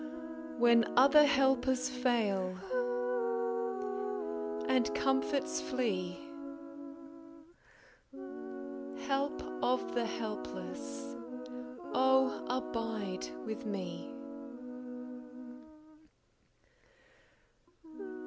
[0.57, 2.55] When other helpers fail,
[4.67, 6.17] and comforts flee,
[9.07, 11.15] Help of the helpless,
[11.93, 14.13] oh, abide with me!